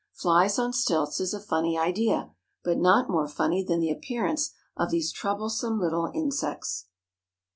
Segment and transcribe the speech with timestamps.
[0.13, 2.31] Flies on stilts is a funny idea,
[2.63, 6.87] but not more funny than the appearance of these troublesome little insects.